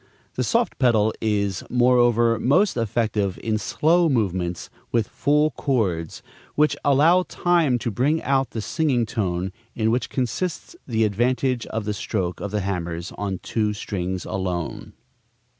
[0.33, 6.23] The soft pedal is, moreover, most effective in slow movements with full chords,
[6.55, 11.85] which allow time to bring out the singing tone, in which consists the advantage of
[11.85, 14.93] the stroke of the hammers on two strings alone.